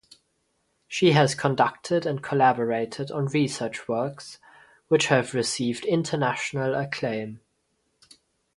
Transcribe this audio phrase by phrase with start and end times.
[0.87, 4.39] She has conducted and collaborated on research works
[4.87, 7.39] which have received international acclaim.